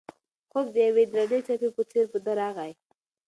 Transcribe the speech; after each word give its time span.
خوب 0.51 0.65
د 0.75 0.77
یوې 0.87 1.03
درنې 1.13 1.39
څپې 1.47 1.69
په 1.75 1.81
څېر 1.91 2.05
په 2.11 2.17
ده 2.25 2.31
راغی. 2.39 2.71